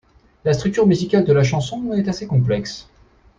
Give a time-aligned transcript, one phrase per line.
[0.45, 2.89] La structure musicale de la chanson est assez complexe.